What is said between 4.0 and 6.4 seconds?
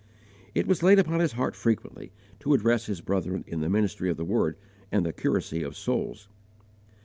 of the Word and the curacy of souls.